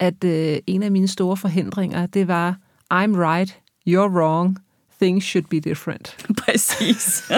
[0.00, 2.56] at øh, en af mine store forhindringer, det var,
[2.92, 4.58] I'm right, you're wrong,
[5.02, 6.16] things should be different.
[6.44, 7.30] Præcis.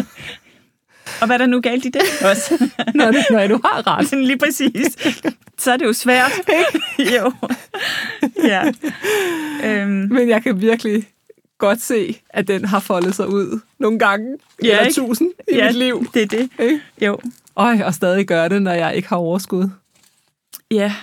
[1.20, 2.68] og hvad er der nu galt i det også?
[2.94, 4.12] når, du, når du har ret.
[4.28, 4.96] Lige præcis.
[5.59, 6.32] Så er det jo svært.
[7.16, 7.32] jo.
[8.44, 8.72] Ja.
[9.64, 11.09] Øhm, Men jeg kan virkelig
[11.59, 14.94] godt se, at den har foldet sig ud nogle gange, Ja, eller ikke?
[14.94, 16.06] tusind i ja, mit liv.
[16.14, 16.50] det er det.
[16.59, 16.80] Ikke?
[17.02, 17.18] Jo.
[17.56, 19.68] Øj, og stadig gør det, når jeg ikke har overskud.
[20.70, 20.94] Ja.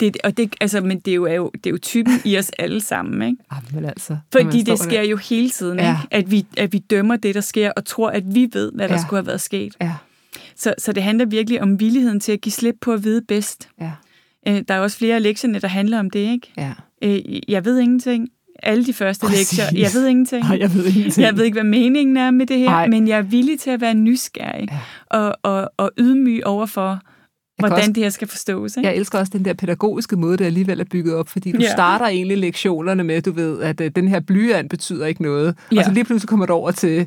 [0.00, 2.38] Det, og det, altså, men det er, jo, er jo, det er jo typen i
[2.38, 3.42] os alle sammen, ikke?
[3.52, 5.02] Ej, men altså, Fordi det sker der.
[5.08, 5.90] jo hele tiden, Ja.
[5.90, 6.14] ikke?
[6.14, 8.94] At, vi, at vi dømmer det, der sker, og tror, at vi ved, hvad der
[8.94, 9.00] Ja.
[9.00, 9.74] skulle have været sket.
[9.80, 9.92] Ja,
[10.56, 13.68] Så, så det handler virkelig om villigheden til at give slip på at vide bedst.
[13.80, 13.90] ja,
[14.48, 16.52] Øh, der er også flere af lektierne, der handler om det, ikke?
[16.56, 16.72] ja.
[17.02, 18.28] Øh, jeg ved ingenting.
[18.62, 19.58] Alle de første Præcis.
[19.58, 20.44] lektier, jeg ved ingenting.
[20.44, 21.24] Ej, jeg ved ingenting.
[21.26, 22.86] Jeg ved ikke, hvad meningen er med det her, Nej.
[22.86, 24.78] men jeg er villig til at være nysgerrig Ja.
[25.18, 27.00] og, og, og ydmyg over for, kan
[27.68, 28.76] hvordan også- det her skal forstås.
[28.76, 28.88] Ikke?
[28.88, 31.72] Jeg elsker også den der pædagogiske måde, det alligevel er bygget op, fordi du Ja.
[31.72, 35.54] starter egentlig lektionerne med, du ved, at øh, den her blyant betyder ikke noget.
[35.72, 35.78] Ja.
[35.78, 37.06] Og så lige pludselig kommer du over til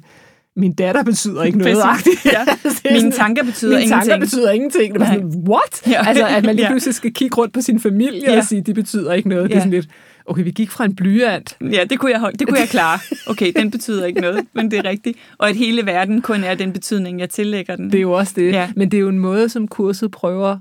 [0.56, 1.78] min datter betyder ikke noget.
[2.26, 2.46] ja.
[2.94, 4.10] Mine tanker betyder mine ingenting.
[4.10, 4.94] tanker betyder ingenting.
[4.94, 5.88] Det var sådan, what?
[5.88, 6.08] Ja.
[6.08, 6.72] Altså, at man lige Ja.
[6.72, 8.38] pludselig skal kigge rundt på sin familie Ja.
[8.38, 9.44] og sige, de betyder ikke noget.
[9.44, 9.62] Det er Ja.
[9.62, 9.88] sådan lidt,
[10.26, 11.58] okay, vi gik fra en blyant.
[11.62, 13.00] Ja, det kunne, jeg, det kunne jeg klare.
[13.28, 15.18] Okay, den betyder ikke noget, men det er rigtigt.
[15.38, 17.86] Og at hele verden kun er den betydning, jeg tillægger den.
[17.92, 18.52] Det er jo også det.
[18.52, 18.72] Ja.
[18.76, 20.58] Men det er jo en måde, som kurset prøver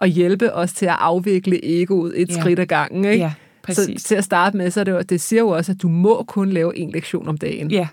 [0.00, 2.40] at hjælpe os til at afvikle egoet et Ja.
[2.40, 3.04] skridt ad gangen.
[3.04, 3.24] Ikke?
[3.24, 4.02] Ja, præcis.
[4.02, 5.88] Så til at starte med, så er det, jo, det siger jo også, at du
[5.88, 7.70] må kun lave en lektion om dagen.
[7.70, 7.88] ja,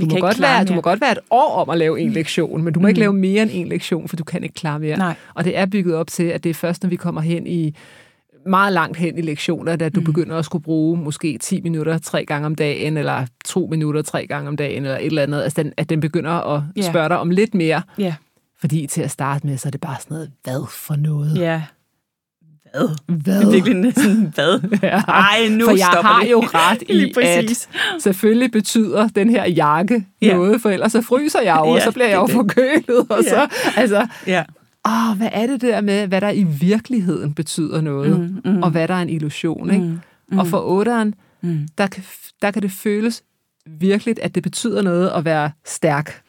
[0.00, 2.62] Du må, godt være, du må godt være et år om at lave en lektion,
[2.62, 4.96] men du må ikke lave mere end en lektion, for du kan ikke klare mere.
[4.96, 5.14] Nej.
[5.34, 7.74] Og det er bygget op til, at det er først, når vi kommer hen i
[8.46, 10.04] meget langt hen i lektioner, at du mm.
[10.06, 14.26] begynder at skulle bruge måske 10 minutter tre gange om dagen, eller to minutter tre
[14.26, 15.42] gange om dagen, eller et eller andet.
[15.42, 16.82] Altså, den, at den begynder at Ja.
[16.82, 17.82] spørge dig om lidt mere.
[17.98, 18.14] Ja,
[18.60, 21.38] Fordi til at starte med, så er det bare sådan noget, hvad for noget?
[21.38, 21.62] ja.
[22.74, 22.88] Hvad?
[23.06, 23.38] Hvad?
[23.40, 24.60] Det er virkelig næsten, hvad?
[24.82, 25.00] Ja.
[25.08, 26.30] Ej, nu For jeg stopper har det.
[26.30, 27.68] jo ret i, at
[28.02, 30.34] selvfølgelig betyder den her jakke Ja.
[30.34, 33.06] noget, for ellers så fryser jeg jo, og Ja, så bliver jeg jo forkølet.
[33.10, 33.28] Og Ja.
[33.30, 34.42] så, altså, Ja,
[34.90, 38.62] åh, hvad er det der med, hvad der i virkeligheden betyder noget, Mm, mm.
[38.62, 39.84] og hvad der er en illusion, ikke?
[40.28, 41.68] Mm, Og for otteren, mm.
[41.78, 42.02] der kan,
[42.42, 43.22] der kan det føles
[43.66, 46.22] virkeligt, at det betyder noget at være stærk.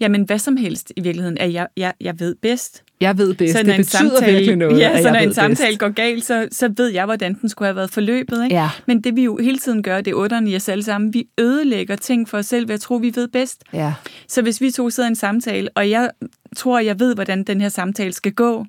[0.00, 2.82] Jamen, hvad som helst i virkeligheden, er jeg, jeg, jeg ved bedst.
[3.00, 5.78] Jeg ved bedst, Så det betyder samtale, virkelig noget, ja, så når en samtale bedst.
[5.78, 8.44] går galt, så, så ved jeg, hvordan den skulle have været forløbet.
[8.44, 8.56] Ikke?
[8.56, 8.70] Ja.
[8.86, 11.96] Men det vi jo hele tiden gør, det er i os alle sammen, vi ødelægger
[11.96, 13.64] ting for os selv ved at tro, vi ved bedst.
[13.72, 13.94] Ja.
[14.28, 16.10] Så hvis vi to sidder i en samtale, og jeg
[16.56, 18.66] tror, jeg ved, hvordan den her samtale skal gå,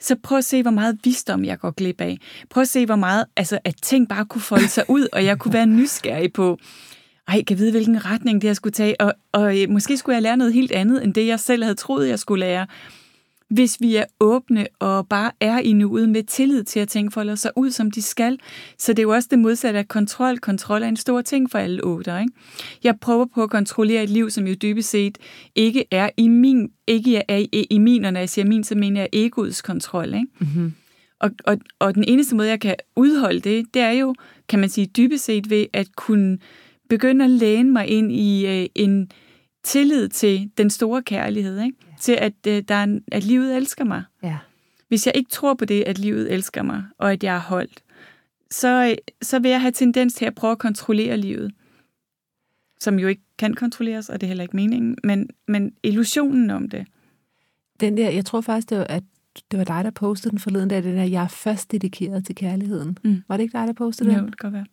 [0.00, 2.18] så prøv at se, hvor meget visdom jeg går glip af.
[2.50, 5.38] Prøv at se, hvor meget, altså, at ting bare kunne folde sig ud, og jeg
[5.38, 6.58] kunne være nysgerrig på,
[7.28, 10.14] ej, kan jeg vide, hvilken retning det jeg skulle tage, og, og øh, måske skulle
[10.14, 12.66] jeg lære noget helt andet, end det jeg selv havde troet, jeg skulle lære.
[13.54, 17.34] Hvis vi er åbne og bare er i nuet med tillid til, at ting folder
[17.34, 18.38] sig ud, som de skal.
[18.78, 20.38] Så det er jo også det modsatte af kontrol.
[20.38, 22.18] Kontrol er en stor ting for alle otter.
[22.18, 22.32] Ikke?
[22.84, 25.18] Jeg prøver på at kontrollere et liv, som jo dybest set
[25.54, 28.74] ikke er i min, ikke er i, i min, og når jeg siger min, så
[28.74, 30.14] mener jeg egoets kontrol.
[30.14, 30.26] Ikke?
[30.38, 30.74] Mm-hmm.
[31.20, 34.14] Og, og, og den eneste måde, jeg kan udholde det, det er jo,
[34.48, 36.38] kan man sige, dybest set ved at kunne
[36.88, 39.10] begynde at læne mig ind i øh, en
[39.64, 41.76] tillid til den store kærlighed, ikke?
[42.04, 44.02] Til at, øh, der er en, at livet elsker mig.
[44.22, 44.38] Ja.
[44.88, 47.84] Hvis jeg ikke tror på det, at livet elsker mig, og at jeg er holdt,
[48.50, 51.52] så, øh, så vil jeg have tendens til at prøve at kontrollere livet.
[52.80, 56.68] Som jo ikke kan kontrolleres, og det er heller ikke meningen, men, men illusionen om
[56.68, 56.86] det.
[57.80, 59.02] Den der, jeg tror faktisk, det var, at
[59.50, 62.34] det var dig, der postede den forleden dag, den der, jeg er først dedikeret til
[62.34, 62.98] kærligheden.
[63.04, 63.22] Mm.
[63.28, 64.26] Var det ikke dig, der postede Jo, den?
[64.26, 64.66] det kan godt være.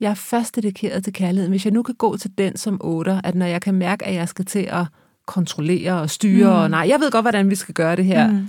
[0.00, 1.50] Jeg er først dedikeret til kærligheden.
[1.50, 4.14] Hvis jeg nu kan gå til den som otter, at når jeg kan mærke, at
[4.14, 4.86] jeg skal til at
[5.28, 6.56] kontrollere og styre, Mm.
[6.62, 8.30] og nej, jeg ved godt, hvordan vi skal gøre det her.
[8.32, 8.48] Mm.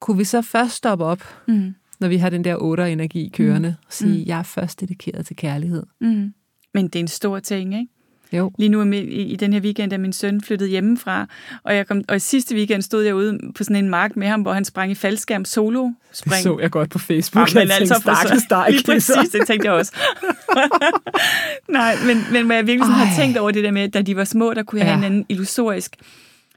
[0.00, 1.74] Kunne vi så først stoppe op, Mm.
[2.00, 4.26] når vi har den der otter-energi kørende, og sige, Mm.
[4.26, 5.82] jeg er først dedikeret til kærlighed?
[6.00, 6.34] Mm.
[6.74, 7.91] Men det er en stor ting, ikke?
[8.32, 8.52] Jo.
[8.58, 11.26] Lige nu er min- i, i den her weekend er min søn flyttet hjemmefra,
[11.64, 14.26] og, jeg kom, og i sidste weekend stod jeg ude på sådan en mark med
[14.26, 16.60] ham, hvor han sprang i faldskærm solo spring.
[16.62, 17.54] jeg godt på Facebook.
[17.54, 19.92] men altså, for, lige præcis, det tænkte jeg også.
[21.68, 23.24] Nej, men, men hvor jeg virkelig sådan har Ej.
[23.24, 24.98] tænkt over det der med, at da de var små, der kunne jeg have Ja.
[24.98, 25.96] en anden illusorisk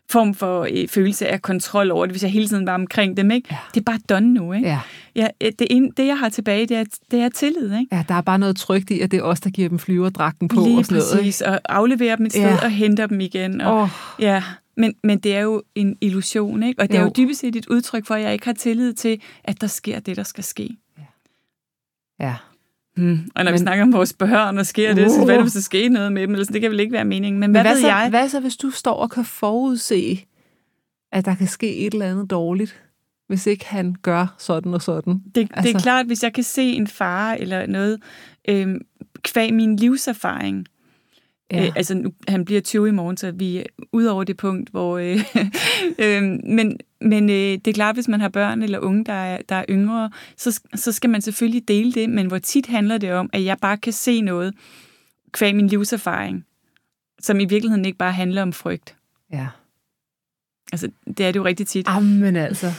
[0.10, 3.32] form for øh, følelse af kontrol over det, hvis jeg hele tiden var omkring dem.
[3.32, 3.48] Ikke?
[3.52, 3.58] Ja.
[3.74, 4.54] Det er bare done nu.
[4.54, 4.68] Ikke?
[4.68, 4.80] Ja.
[5.16, 7.80] Ja, det, en, det, jeg har tilbage, det er, det er tillid.
[7.80, 7.96] Ikke?
[7.96, 10.48] ja, der er bare noget trygt i, at det er os, der giver dem flyverdragten
[10.48, 11.14] på Lige og sådan noget.
[11.18, 12.64] præcis, og afleverer dem et sted Ja.
[12.64, 13.62] og henter dem igen.
[13.62, 13.90] Og, Åh,
[14.20, 14.44] Ja,
[14.78, 16.82] men, men det er jo en illusion, ikke?
[16.82, 17.06] Og det er Jo.
[17.06, 20.00] jo dybest set et udtryk for, at jeg ikke har tillid til, at der sker
[20.00, 20.70] det, der skal ske.
[22.20, 22.36] ja.
[22.98, 23.20] Hmm.
[23.36, 25.26] Og når men, vi snakker om vores børn, og sker det, så Uh.
[25.26, 26.32] hvad det, hvis der sker noget med dem?
[26.32, 27.40] Eller sådan, det kan vel ikke være meningen.
[27.40, 28.08] Men, Men hvad, hvad ved så, jeg?
[28.10, 30.20] Hvad så, hvis du står og kan forudse,
[31.12, 32.82] at der kan ske et eller andet dårligt,
[33.28, 35.14] hvis ikke han gør sådan og sådan?
[35.14, 35.42] Det, altså.
[35.42, 38.00] det er Altså- klart, hvis jeg kan se en fare eller noget,
[38.50, 38.76] øh,
[39.22, 40.66] kvæg min livserfaring,
[41.52, 41.66] Ja.
[41.66, 44.70] Øh, altså, nu, han bliver 20 i morgen, så vi er ud over det punkt,
[44.70, 44.98] hvor...
[44.98, 45.20] Øh,
[46.04, 49.42] øh, men men øh, det er klart, hvis man har børn eller unge, der er,
[49.50, 53.14] der er yngre, så, så skal man selvfølgelig dele det, men hvor tit handler det
[53.14, 54.54] om, at jeg bare kan se noget
[55.32, 56.46] kvæg min livserfaring,
[57.20, 58.96] som i virkeligheden ikke bare handler om frygt.
[59.34, 59.48] ja.
[60.72, 61.88] Altså, det er det jo rigtig tit.
[61.88, 62.72] Jamen altså.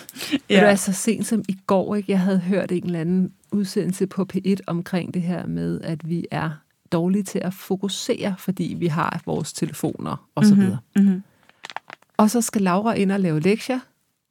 [0.50, 0.60] Ja.
[0.60, 2.12] Det er så sent som i går, ikke?
[2.12, 6.26] jeg havde hørt en eller anden udsendelse på P1 omkring det her med, at vi
[6.30, 6.50] er
[6.92, 10.78] dårlige til at fokusere, fordi vi har vores telefoner og så videre.
[10.96, 11.22] Mm-hmm.
[12.16, 13.78] Og så skal Laura ind og lave lektier,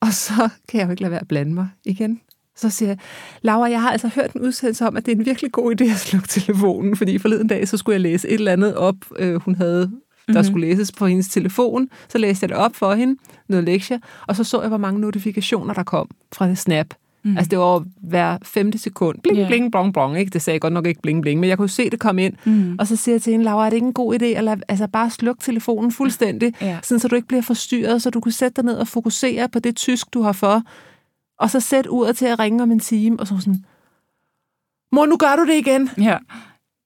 [0.01, 0.33] og så
[0.69, 2.21] kan jeg jo ikke lade være at blande mig igen.
[2.57, 2.97] Så siger jeg,
[3.41, 5.83] Laura, jeg har altså hørt en udsendelse om, at det er en virkelig god idé
[5.83, 9.35] at slukke telefonen, fordi forleden dag, så skulle jeg læse et eller andet op, øh,
[9.35, 9.91] hun havde, der Mhm.
[10.27, 10.43] mm-hmm.
[10.43, 11.89] skulle læses på hendes telefon.
[12.09, 14.99] Så læste jeg det op for hende, noget lektier, og så så jeg, hvor mange
[15.01, 16.87] notifikationer, der kom fra det Snap.
[17.25, 17.37] Mm.
[17.37, 19.19] Altså det var hver femte sekund.
[19.23, 19.47] Bling, yeah.
[19.47, 20.19] bling, blong, blong.
[20.19, 20.29] Ikke?
[20.29, 22.33] Det sagde jeg godt nok ikke bling, bling, men jeg kunne se det komme ind.
[22.43, 22.75] Mm.
[22.79, 24.61] Og så siger jeg til hende, Laura, er det ikke en god idé at lade,
[24.67, 26.83] altså bare slukke telefonen fuldstændig, yeah.
[26.83, 29.59] sådan så du ikke bliver forstyrret, så du kan sætte dig ned og fokusere på
[29.59, 30.61] det tysk, du har for.
[31.39, 33.63] Og så sæt uret til at ringe om en time, og så sådan,
[34.91, 35.89] mor, nu gør du det igen.
[35.97, 36.03] Ja.
[36.03, 36.19] Yeah.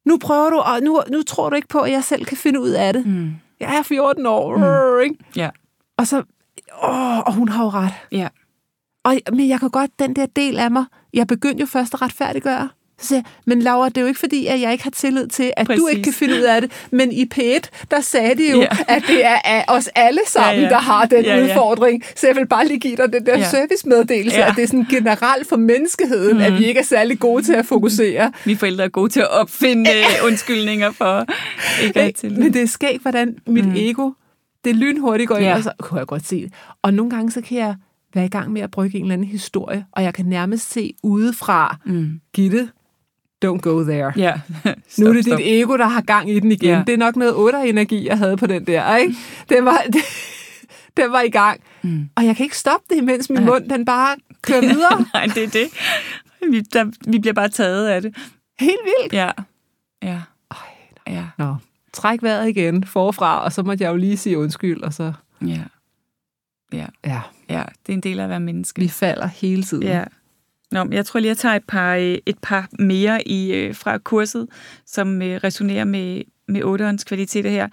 [0.06, 2.62] Nu prøver du, og nu, nu tror du ikke på, at jeg selv kan finde
[2.62, 3.06] ud af det.
[3.06, 3.32] Mm.
[3.60, 4.58] Jeg er 14 år.
[4.58, 5.04] Mm.
[5.04, 5.16] Ikke?
[5.36, 5.50] Ja.
[5.98, 6.18] Og så,
[6.84, 7.94] åh, og hun har jo ret.
[8.12, 8.28] Ja.
[9.10, 12.02] Og, men jeg kan godt, den der del af mig, jeg begyndte jo først at
[12.02, 12.70] retfærdiggøre.
[13.02, 15.28] Så siger jeg, men Laura, det er jo ikke fordi, at jeg ikke har tillid
[15.28, 15.82] til, at Præcis.
[15.82, 16.72] du ikke kan finde ud af det.
[16.92, 17.60] Men i P1,
[17.92, 18.68] der sagde de jo, ja.
[18.88, 20.70] at det er os alle sammen, ja, ja.
[20.70, 21.44] der har den ja, ja.
[21.44, 22.04] udfordring.
[22.16, 23.50] Så jeg vil bare lige give dig den der ja.
[23.50, 24.50] servicemeddelelse, ja.
[24.50, 26.44] at det er sådan generelt for menneskeheden, mm.
[26.44, 28.32] at vi ikke er særlig gode til at fokusere.
[28.46, 29.90] Vi forældre er gode til at opfinde
[30.28, 31.26] undskyldninger for
[31.84, 32.38] ikke at tillid.
[32.38, 33.76] Men det er skægt, hvordan mit mm.
[33.76, 34.12] ego,
[34.66, 35.56] det lynhurtigt går ind, ja.
[35.56, 36.54] og så kunne jeg godt se det.
[36.82, 37.76] Og nogle gange, så kan jeg
[38.14, 40.94] være i gang med at brygge en eller anden historie, og jeg kan nærmest se
[41.04, 42.22] udefra, mm.
[42.34, 42.70] Gitte,
[43.46, 44.14] don't go there.
[44.18, 44.40] Ja.
[44.64, 45.38] stop, nu er det stop.
[45.38, 46.70] dit ego, der har gang i den igen.
[46.70, 46.84] Ja.
[46.88, 48.96] Det er nok noget otter energi jeg havde på den der.
[48.96, 49.16] Ikke?
[49.50, 50.02] Det var, det,
[51.04, 51.62] den var i gang.
[51.82, 52.10] Mm.
[52.16, 53.46] Og jeg kan ikke stoppe det, mens min ja.
[53.46, 55.06] mund den bare kører videre.
[55.14, 55.68] Nej, det er det.
[56.52, 58.16] Vi, der, vi bliver bare taget af det.
[58.60, 59.14] Helt vildt.
[59.14, 59.32] Ja.
[60.04, 60.22] Ja.
[60.52, 61.26] Øj, ja.
[61.38, 61.56] Nå.
[61.94, 65.14] Træk vejret igen forfra, og så måtte jeg jo lige sige undskyld, og så...
[65.46, 65.60] Ja.
[66.74, 66.88] Ja.
[67.06, 67.22] Ja.
[67.50, 68.82] Ja, det er en del af at være menneske.
[68.82, 69.84] Vi falder hele tiden.
[69.84, 70.04] Ja.
[70.72, 73.98] Nå, jeg tror lige, jeg tager et par, øh, et par mere i, øh, fra
[73.98, 74.48] kurset,
[74.86, 77.68] som øh, resonerer med, med 8'erens kvaliteter her.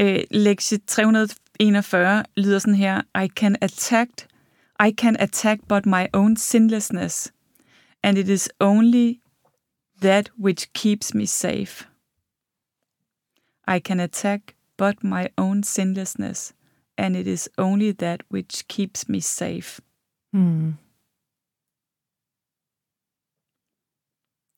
[0.00, 3.00] Øh, lektie 341 lyder sådan her.
[3.24, 4.10] I can attack,
[4.86, 7.32] I can attack but my own sinlessness,
[8.02, 9.14] and it is only
[10.02, 11.86] that which keeps me safe.
[13.68, 14.40] I can attack
[14.78, 16.52] but my own sinlessness,
[16.98, 19.80] and it is only that which keeps me safe.
[20.32, 20.74] Mm.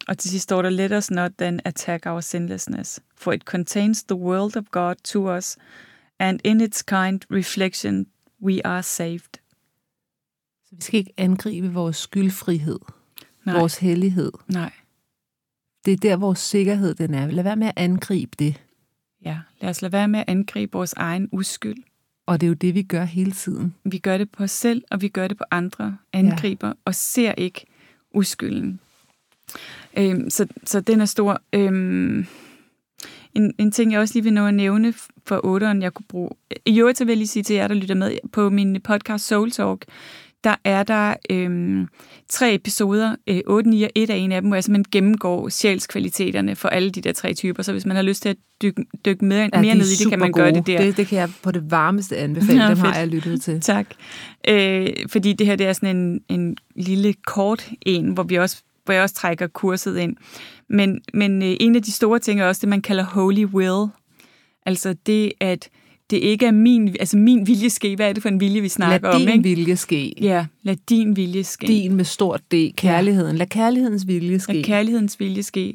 [0.08, 4.04] Og til sidst står der, let us not then attack our sinlessness, for it contains
[4.04, 5.56] the world of God to us,
[6.18, 8.06] and in its kind reflection
[8.42, 9.40] we are saved.
[10.64, 12.78] Så vi skal ikke angribe vores skyldfrihed,
[13.46, 13.58] Nej.
[13.58, 14.32] vores hellighed.
[14.48, 14.72] Nej.
[15.84, 17.26] Det er der, vores sikkerhed den er.
[17.26, 18.62] Lad være med at angribe det.
[19.24, 21.84] Ja, lad os lade være med at angribe vores egen uskyld.
[22.26, 23.74] Og det er jo det, vi gør hele tiden.
[23.84, 25.96] Vi gør det på os selv, og vi gør det på andre.
[26.12, 26.72] Angriber ja.
[26.84, 27.64] og ser ikke
[28.14, 28.80] uskylden.
[29.98, 31.42] Øhm, så, så den er stor.
[31.52, 32.26] Øhm,
[33.34, 34.94] en, en ting, jeg også lige vil nå at nævne
[35.26, 36.30] for otteren, jeg kunne bruge.
[36.66, 39.26] I øvrigt så vil jeg lige sige til jer, der lytter med på min podcast
[39.26, 39.84] Soul Talk,
[40.44, 41.86] der er der øhm,
[42.28, 45.48] tre episoder, øh, 8, 9 og 1 af en af dem, hvor jeg simpelthen gennemgår
[45.48, 47.62] sjælskvaliteterne for alle de der tre typer.
[47.62, 50.08] Så hvis man har lyst til at dykke, dykke mere, ja, mere ned i det,
[50.08, 50.42] kan man gode.
[50.42, 50.82] gøre det der.
[50.82, 52.62] Det, det kan jeg på det varmeste anbefale.
[52.62, 53.60] Ja, Dem har jeg lyttet til.
[53.60, 53.86] Tak.
[54.48, 58.62] Øh, fordi det her det er sådan en, en lille kort en, hvor vi også
[58.84, 60.16] hvor jeg også trækker kurset ind.
[60.68, 63.90] Men, men øh, en af de store ting er også det, man kalder holy will.
[64.66, 65.68] Altså det, at
[66.10, 67.96] det ikke er min, altså min vilje ske.
[67.96, 69.20] Hvad er det for en vilje, vi snakker om?
[69.20, 70.14] Lad din vilje ske.
[70.20, 71.66] Ja, lad din vilje ske.
[71.66, 73.32] Din med stort D, kærligheden.
[73.32, 73.38] Ja.
[73.38, 74.52] Lad kærlighedens vilje ske.
[74.52, 75.74] Lad kærlighedens vilje ske.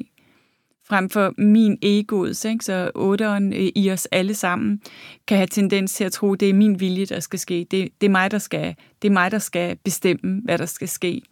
[0.88, 2.64] Frem for min egoets, ikke?
[2.64, 4.80] så otteren øh, i os alle sammen
[5.28, 7.66] kan have tendens til at tro, det er min vilje, der skal ske.
[7.70, 10.88] Det, det, er mig, der skal, det er mig, der skal bestemme, hvad der skal
[10.88, 11.22] ske.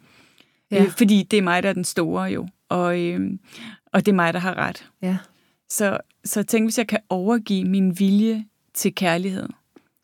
[0.71, 0.83] Ja.
[0.83, 3.19] Øh, fordi det er mig, der er den store jo, og, øh,
[3.93, 4.89] og det er mig, der har ret.
[5.01, 5.17] Ja.
[5.69, 9.47] Så, så tænk, hvis jeg kan overgive min vilje til kærlighed.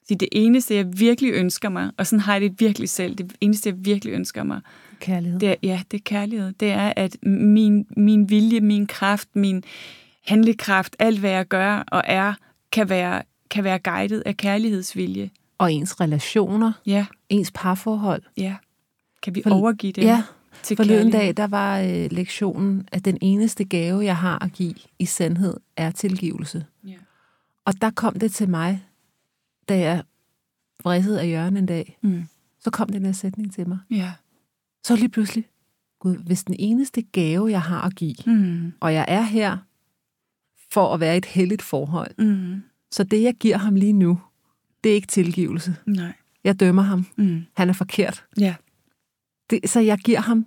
[0.08, 3.34] Så det eneste, jeg virkelig ønsker mig, og sådan har jeg det virkelig selv, det
[3.42, 4.62] eneste, jeg virkelig ønsker mig,
[5.00, 5.40] kærlighed.
[5.40, 6.54] Det er, ja, det er kærlighed.
[6.60, 9.64] Det er, at min, min vilje, min kraft, min
[10.26, 12.34] handlekraft, alt hvad jeg gør og er,
[12.72, 15.30] kan være, kan være guidet af kærlighedsvilje.
[15.58, 16.72] Og ens relationer.
[16.86, 17.06] Ja.
[17.30, 18.24] Ens parforhold.
[18.38, 18.56] Ja.
[19.24, 20.04] Kan vi For, overgive det?
[20.04, 20.24] Ja,
[20.64, 24.74] til Forleden dag, der var øh, lektionen, at den eneste gave, jeg har at give
[25.00, 26.66] i sandhed, er tilgivelse.
[26.88, 26.94] Ja.
[27.68, 28.84] Og der kom det til mig,
[29.70, 30.04] da jeg
[30.84, 31.98] vridsede af Jørgen en dag.
[32.02, 32.24] Mm.
[32.60, 33.78] Så kom den her sætning til mig.
[33.92, 34.14] Ja.
[34.84, 35.46] Så lige pludselig,
[36.00, 38.74] Gud, hvis den eneste gave, jeg har at give, mm.
[38.80, 39.58] og jeg er her
[40.72, 42.64] for at være i et helligt forhold, mm.
[42.92, 44.22] så det, jeg giver ham lige nu,
[44.84, 45.76] det er ikke tilgivelse.
[45.86, 46.14] Nej.
[46.44, 47.06] Jeg dømmer ham.
[47.16, 47.46] Mm.
[47.54, 48.26] Han er forkert.
[48.40, 48.56] Ja.
[49.50, 50.46] Det, så jeg giver ham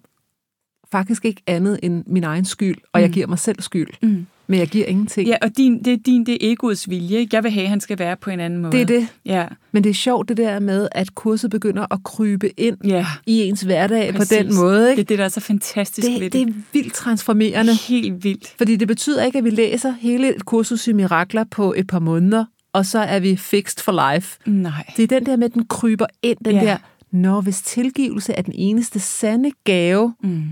[0.92, 3.02] faktisk ikke andet end min egen skyld, og mm.
[3.02, 3.90] jeg giver mig selv skyld.
[4.02, 4.26] Mm.
[4.50, 5.28] Men jeg giver ingenting.
[5.28, 7.28] Ja, og din, det er din, det er egoets vilje.
[7.32, 8.72] Jeg vil have, at han skal være på en anden måde.
[8.72, 9.08] Det er det.
[9.24, 9.46] Ja.
[9.72, 13.06] Men det er sjovt det der med, at kurset begynder at krybe ind ja.
[13.26, 14.38] i ens hverdag Præcis.
[14.38, 14.90] på den måde.
[14.90, 15.00] Ikke?
[15.00, 16.32] Det er det, der er så fantastisk det, ved det.
[16.32, 17.74] Det er vildt transformerende.
[17.88, 18.54] Helt vildt.
[18.58, 21.98] Fordi det betyder ikke, at vi læser hele et kursus i mirakler på et par
[21.98, 24.38] måneder, og så er vi fixed for life.
[24.46, 24.84] Nej.
[24.96, 26.60] Det er den der med, at den kryber ind, den ja.
[26.60, 26.76] der
[27.10, 30.42] Når hvis tilgivelse er den eneste sande gave, mm.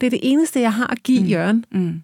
[0.00, 1.26] det er det eneste, jeg har at give, mm.
[1.26, 1.64] Jørgen.
[1.72, 2.02] Mm.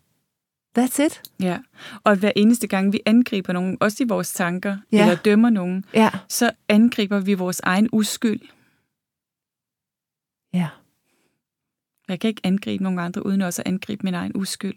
[0.79, 1.23] That's it.
[1.41, 1.59] Ja,
[2.05, 5.03] og hver eneste gang vi angriber nogen, også i vores tanker, ja.
[5.03, 6.11] eller dømmer nogen, ja.
[6.29, 8.41] så angriber vi vores egen uskyld.
[10.55, 10.69] Ja.
[12.09, 14.75] Jeg kan ikke angribe nogen andre, uden også at angribe min egen uskyld.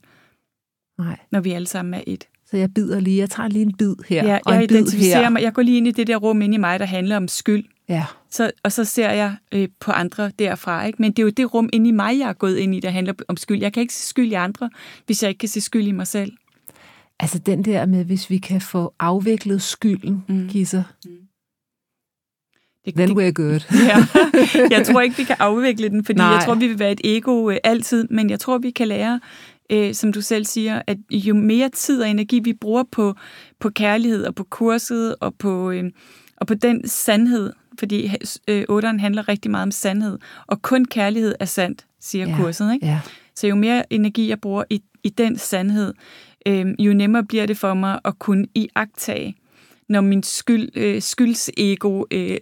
[0.97, 1.19] Nej.
[1.31, 2.27] Når vi alle sammen er et.
[2.45, 4.77] Så jeg bider lige, jeg tager lige en bid her, ja, og en jeg bid
[4.77, 5.29] identificerer her.
[5.29, 7.27] Mig, jeg går lige ind i det der rum inde i mig, der handler om
[7.27, 7.65] skyld.
[7.91, 8.05] Ja.
[8.29, 10.85] Så, og så ser jeg øh, på andre derfra.
[10.85, 11.01] Ikke?
[11.01, 12.89] Men det er jo det rum inde i mig, jeg er gået ind i, der
[12.89, 13.61] handler om skyld.
[13.61, 14.69] Jeg kan ikke se skyld i andre,
[15.05, 16.31] hvis jeg ikke kan se skyld i mig selv.
[17.19, 20.49] Altså den der med, hvis vi kan få afviklet skylden, mm.
[20.49, 21.11] Kisser, mm.
[22.85, 23.59] Det, Then we're good.
[23.89, 23.97] ja.
[24.77, 26.27] Jeg tror ikke, vi kan afvikle den, fordi Nej.
[26.27, 29.19] jeg tror, vi vil være et ego øh, altid, men jeg tror, vi kan lære,
[29.69, 33.15] øh, som du selv siger, at jo mere tid og energi vi bruger på,
[33.59, 35.83] på kærlighed og på kurset og på, øh,
[36.37, 38.11] og på den sandhed, fordi
[38.47, 42.35] øh, otteren handler rigtig meget om sandhed, og kun kærlighed er sandt, siger ja.
[42.35, 42.73] kurset.
[42.73, 42.85] Ikke?
[42.85, 42.99] Ja.
[43.35, 45.93] Så jo mere energi jeg bruger i, i den sandhed,
[46.45, 49.35] øh, jo nemmere bliver det for mig at kunne iagtage,
[49.89, 52.37] når min skyld, øh, skyldsego øh,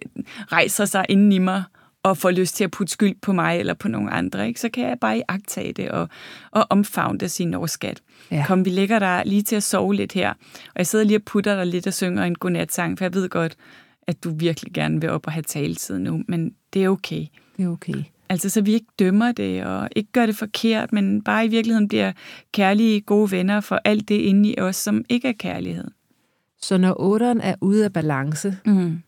[0.52, 1.62] rejser sig inden i mig,
[2.02, 4.60] og får lyst til at putte skyld på mig eller på nogle andre, ikke?
[4.60, 6.08] så kan jeg bare iagtage det og,
[6.50, 8.00] og omfavne det sin årskat.
[8.30, 8.44] Ja.
[8.46, 10.30] Kom, vi lægger dig lige til at sove lidt her.
[10.66, 13.28] Og jeg sidder lige og putter dig lidt og synger en godnatsang, for jeg ved
[13.28, 13.56] godt,
[14.10, 17.26] at du virkelig gerne vil op og have taletid nu, men det er okay.
[17.56, 18.02] Det er okay.
[18.28, 21.88] Altså, så vi ikke dømmer det, og ikke gør det forkert, men bare i virkeligheden
[21.88, 22.12] bliver
[22.52, 25.90] kærlige, gode venner for alt det inde i os, som ikke er kærlighed.
[26.62, 29.02] Så når otteren er ude af balance, mm.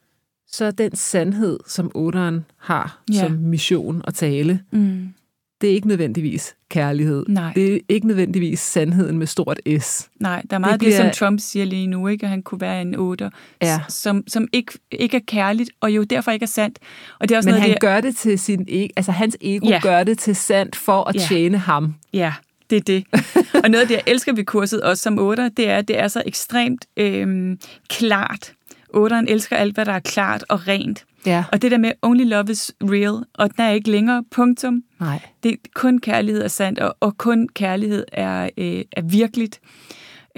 [0.46, 3.18] så er den sandhed, som otteren har ja.
[3.18, 5.14] som mission at tale, mm.
[5.62, 7.24] Det er ikke nødvendigvis kærlighed.
[7.28, 7.52] Nej.
[7.54, 10.08] Det er ikke nødvendigvis sandheden med stort S.
[10.20, 11.04] Nej, der er meget det, bliver...
[11.04, 12.24] det som Trump siger lige nu, ikke?
[12.24, 13.30] at han kunne være en otter,
[13.62, 13.80] ja.
[13.88, 16.78] som, som ikke, ikke er kærligt, og jo derfor ikke er sandt.
[17.20, 17.80] Og det er også Men noget, han det...
[17.80, 19.80] gør det til sin ego, altså hans ego ja.
[19.82, 21.20] gør det til sandt for at ja.
[21.20, 21.94] tjene ham.
[22.12, 22.32] Ja,
[22.70, 23.04] det er det.
[23.64, 25.98] og noget af det, jeg elsker ved kurset, også som otter, det er, at det
[25.98, 28.52] er så ekstremt øhm, klart.
[28.94, 31.04] Otteren elsker alt, hvad der er klart og rent.
[31.26, 31.44] Ja.
[31.52, 34.82] Og det der med only love is real, og den er ikke længere, punktum.
[35.00, 35.20] Nej.
[35.42, 39.60] Det er kun kærlighed er sandt, og, og kun kærlighed er, øh, er virkeligt.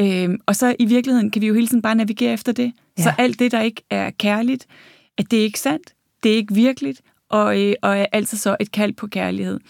[0.00, 2.72] Øhm, og så i virkeligheden kan vi jo hele tiden bare navigere efter det.
[2.98, 3.02] Ja.
[3.02, 4.66] Så alt det, der ikke er kærligt,
[5.18, 8.56] at det er ikke sandt, det er ikke virkeligt, og, øh, og er altså så
[8.60, 9.60] et kald på kærlighed.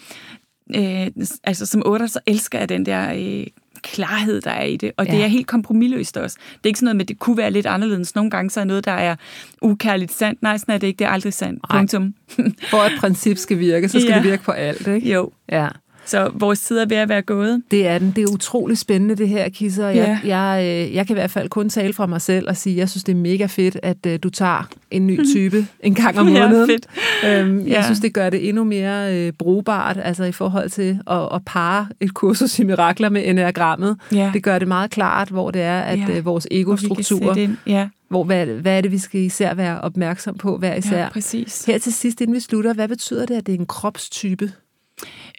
[0.76, 1.06] Øh,
[1.44, 3.46] altså som otter, så elsker jeg den der øh,
[3.84, 4.92] klarhed, der er i det.
[4.96, 5.12] Og ja.
[5.12, 6.36] det er helt kompromilløst også.
[6.52, 8.14] Det er ikke sådan noget med, at det kunne være lidt anderledes.
[8.14, 9.16] Nogle gange så er noget, der er
[9.62, 10.42] ukærligt sandt.
[10.42, 10.98] Nej, sådan er det ikke.
[10.98, 11.64] Det er aldrig sandt.
[11.70, 12.14] Punktum.
[12.70, 14.16] For at princip skal virke, så skal ja.
[14.16, 15.12] det virke på alt, ikke?
[15.12, 15.30] Jo.
[15.52, 15.68] Ja.
[16.06, 17.62] Så vores tid er ved at være gået.
[17.70, 18.12] Det er den.
[18.16, 19.88] Det er utrolig spændende, det her, Kisser.
[19.88, 20.38] Jeg, ja.
[20.38, 22.78] jeg, øh, jeg kan i hvert fald kun tale fra mig selv og sige, at
[22.78, 26.18] jeg synes, det er mega fedt, at uh, du tager en ny type en gang
[26.18, 26.70] om måneden.
[26.70, 26.86] Ja, fedt.
[27.26, 27.74] Øhm, ja.
[27.74, 31.40] Jeg synes, det gør det endnu mere uh, brugbart, altså i forhold til at, at
[31.46, 33.96] pare et kursus i mirakler med enagrammet.
[34.12, 34.30] Ja.
[34.34, 36.18] Det gør det meget klart, hvor det er, at ja.
[36.18, 37.48] uh, vores egostrukturer...
[37.66, 37.88] Ja.
[38.08, 40.98] Hvor, hvad, hvad er det, vi skal især være opmærksom på hver især?
[40.98, 41.64] Ja, præcis.
[41.64, 44.52] Her til sidst, inden vi slutter, hvad betyder det, at det er en kropstype?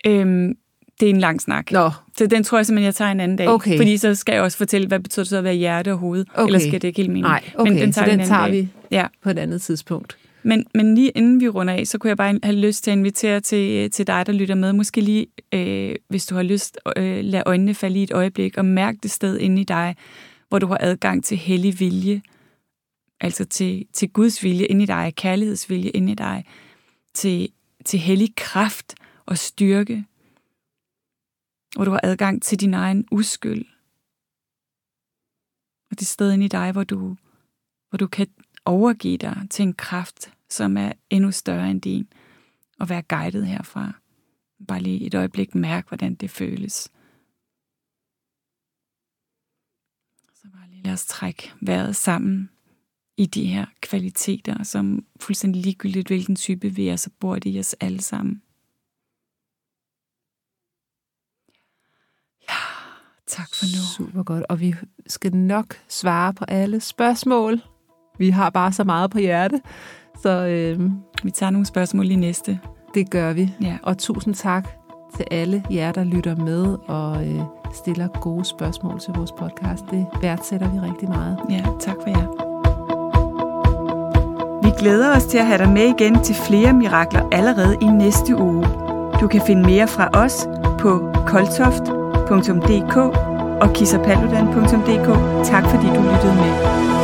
[0.08, 0.54] Øhm,
[1.00, 1.72] det er en lang snak.
[1.72, 1.90] Nå.
[2.18, 3.48] Så den tror jeg simpelthen, jeg tager en anden dag.
[3.50, 3.78] Okay.
[3.78, 6.26] Fordi så skal jeg også fortælle, hvad betyder det så at være hjerte og hoved.
[6.34, 6.48] Okay.
[6.48, 7.24] Eller skal det ikke helt mening?
[7.24, 7.72] Nej, okay.
[7.72, 8.52] Men den tager, så den en tager dag.
[8.52, 9.08] vi ja.
[9.24, 10.18] på et andet tidspunkt.
[10.44, 12.98] Men, men lige inden vi runder af, så kunne jeg bare have lyst til at
[12.98, 14.74] invitere til, til dig, der lytter med.
[14.74, 18.66] Måske lige, øh, hvis du har lyst, øh, lad øjnene falde i et øjeblik og
[18.66, 19.96] mærke det sted inde i dig,
[20.50, 22.22] hvor du har adgang til hellig vilje.
[23.22, 26.44] Altså til, til Guds vilje inde i dig, kærlighedsvilje inde i dig.
[27.14, 27.50] Til,
[27.86, 28.96] til hellig kraft
[29.26, 30.06] og styrke,
[31.76, 33.66] hvor du har adgang til din egen uskyld.
[35.92, 37.18] Og det sted inde i dig, hvor du,
[37.90, 38.28] hvor du kan
[38.66, 42.08] overgive dig til en kraft, som er endnu større end din,
[42.80, 43.92] og være guidet herfra.
[44.68, 46.74] Bare lige et øjeblik mærk, hvordan det føles.
[50.34, 52.50] Så bare lige lad os trække vejret sammen
[53.18, 57.60] i de her kvaliteter, som fuldstændig ligegyldigt, hvilken type vi er, så bor det i
[57.60, 58.42] os alle sammen.
[63.28, 64.08] Tak for nu.
[64.08, 64.44] Super godt.
[64.50, 64.76] Og vi
[65.08, 67.62] skal nok svare på alle spørgsmål.
[68.18, 69.62] Vi har bare så meget på hjerte.
[70.22, 70.92] Så øh,
[71.24, 72.60] vi tager nogle spørgsmål i næste.
[72.94, 73.54] Det gør vi.
[73.62, 73.78] Ja.
[73.84, 74.68] Og tusind tak
[75.16, 77.42] til alle jer, der lytter med og øh,
[77.74, 79.84] stiller gode spørgsmål til vores podcast.
[79.92, 81.38] Det værdsætter vi rigtig meget.
[81.50, 82.46] Ja, tak for jer.
[84.64, 88.36] Vi glæder os til at have dig med igen til flere mirakler allerede i næste
[88.36, 88.66] uge.
[89.22, 90.48] Du kan finde mere fra os
[90.80, 91.95] på koltoft.dk
[93.62, 95.08] og kissapaludan.dk.
[95.46, 96.95] Tak fordi du lyttede med.